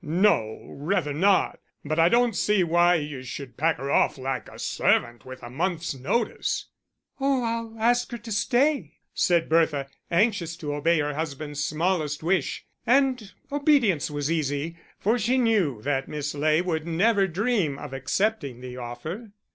"No, 0.03 0.59
rather 0.67 1.13
not; 1.13 1.59
but 1.85 1.99
I 1.99 2.09
don't 2.09 2.35
see 2.35 2.63
why 2.63 2.95
you 2.95 3.21
should 3.21 3.55
pack 3.55 3.77
her 3.77 3.91
off 3.91 4.17
like 4.17 4.49
a 4.49 4.57
servant 4.57 5.25
with 5.25 5.43
a 5.43 5.49
month's 5.51 5.93
notice." 5.93 6.65
"Oh, 7.19 7.43
I'll 7.43 7.75
ask 7.79 8.11
her 8.11 8.17
to 8.17 8.31
stay," 8.31 8.95
said 9.13 9.47
Bertha, 9.47 9.87
anxious 10.09 10.57
to 10.57 10.73
obey 10.73 10.97
her 11.01 11.13
husband's 11.13 11.63
smallest 11.63 12.23
wish; 12.23 12.65
and 12.83 13.31
obedience 13.51 14.09
was 14.09 14.31
easy, 14.31 14.75
for 14.97 15.19
she 15.19 15.37
knew 15.37 15.83
that 15.83 16.07
Miss 16.07 16.33
Ley 16.33 16.61
would 16.63 16.87
never 16.87 17.27
dream 17.27 17.77
of 17.77 17.93
accepting 17.93 18.59
the 18.59 18.77
offer. 18.77 19.33